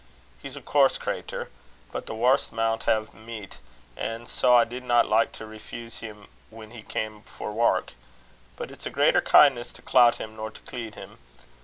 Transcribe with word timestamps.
He's 0.41 0.55
a 0.55 0.63
coorse 0.63 0.97
crater; 0.97 1.49
but 1.91 2.07
the 2.07 2.15
warst 2.15 2.51
maun 2.51 2.79
hae 2.87 3.05
meat, 3.13 3.59
an' 3.95 4.25
sae 4.25 4.47
I 4.47 4.63
didna 4.63 5.03
like 5.03 5.31
to 5.33 5.43
refeese 5.45 5.99
him 5.99 6.27
when 6.49 6.71
he 6.71 6.81
cam 6.81 7.21
for 7.21 7.51
wark. 7.51 7.93
But 8.55 8.71
its 8.71 8.87
a 8.87 8.89
greater 8.89 9.21
kin'ness 9.21 9.71
to 9.73 9.83
clout 9.83 10.15
him 10.15 10.35
nor 10.35 10.49
to 10.49 10.61
cleed 10.61 10.95
him. 10.95 11.19